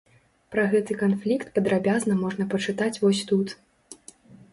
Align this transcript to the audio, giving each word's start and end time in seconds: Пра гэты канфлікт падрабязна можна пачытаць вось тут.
Пра 0.53 0.61
гэты 0.69 0.95
канфлікт 1.01 1.51
падрабязна 1.57 2.15
можна 2.23 2.47
пачытаць 2.55 2.91
вось 3.05 3.21
тут. 3.33 3.55